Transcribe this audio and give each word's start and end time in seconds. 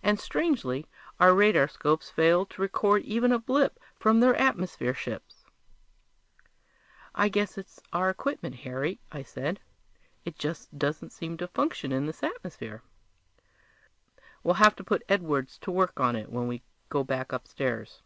And 0.00 0.20
strangely, 0.20 0.86
our 1.18 1.32
radarscopes 1.32 2.08
failed 2.08 2.50
to 2.50 2.62
record 2.62 3.02
even 3.02 3.32
a 3.32 3.38
blip 3.40 3.80
from 3.98 4.20
their 4.20 4.36
atmosphere 4.36 4.94
ships! 4.94 5.44
"I 7.16 7.28
guess 7.28 7.58
it's 7.58 7.80
our 7.92 8.08
equipment, 8.08 8.54
Harry," 8.60 9.00
I 9.10 9.24
said. 9.24 9.58
"It 10.24 10.38
just 10.38 10.78
doesn't 10.78 11.10
seem 11.10 11.36
to 11.38 11.48
function 11.48 11.90
in 11.90 12.06
this 12.06 12.22
atmosphere. 12.22 12.84
We'll 14.44 14.54
have 14.62 14.76
to 14.76 14.84
put 14.84 15.02
Edwards 15.08 15.58
to 15.62 15.72
work 15.72 15.98
on 15.98 16.14
it 16.14 16.30
when 16.30 16.46
we 16.46 16.62
go 16.88 17.02
back 17.02 17.32
upstairs." 17.32 18.02